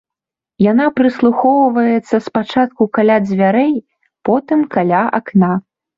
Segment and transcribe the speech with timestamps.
[0.71, 3.75] Яна прыслухоўваецца спачатку каля дзвярэй,
[4.31, 5.53] потым каля акна.